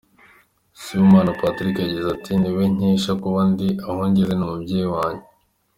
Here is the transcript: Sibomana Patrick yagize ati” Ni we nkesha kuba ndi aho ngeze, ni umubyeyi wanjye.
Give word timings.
Sibomana 0.81 1.31
Patrick 1.39 1.77
yagize 1.81 2.07
ati” 2.15 2.31
Ni 2.39 2.49
we 2.55 2.63
nkesha 2.75 3.11
kuba 3.21 3.39
ndi 3.51 3.67
aho 3.87 4.01
ngeze, 4.09 4.33
ni 4.35 4.43
umubyeyi 4.47 4.87
wanjye. 4.95 5.25